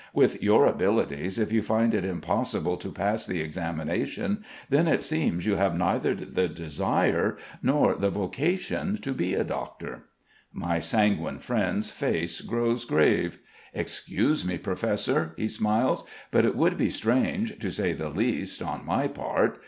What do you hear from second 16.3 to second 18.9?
"but it would be strange, to say the least, on